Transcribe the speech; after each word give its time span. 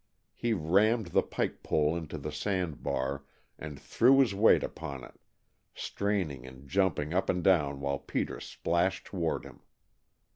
He 0.33 0.53
rammed 0.53 1.09
the 1.11 1.21
pike 1.21 1.61
pole 1.61 1.95
into 1.95 2.17
the 2.17 2.31
sand 2.31 2.81
bar 2.81 3.23
and 3.59 3.79
threw 3.79 4.17
his 4.19 4.33
weight 4.33 4.63
upon 4.63 5.03
it, 5.03 5.13
straining 5.75 6.43
and 6.43 6.67
jumping 6.67 7.13
up 7.13 7.29
and 7.29 7.43
down 7.43 7.81
while 7.81 7.99
Peter 7.99 8.39
splashed 8.39 9.05
toward 9.05 9.45
him. 9.45 9.61